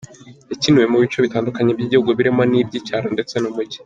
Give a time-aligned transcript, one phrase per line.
[0.51, 3.79] Yakiniwe mu bice bitandukanye by’igihugu birimo iby’icyaro ndetse n’umujyi.